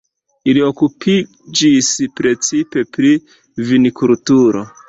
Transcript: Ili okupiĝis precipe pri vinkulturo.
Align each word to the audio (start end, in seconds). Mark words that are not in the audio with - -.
Ili 0.53 0.63
okupiĝis 0.69 1.91
precipe 2.21 2.87
pri 2.97 3.15
vinkulturo. 3.71 4.69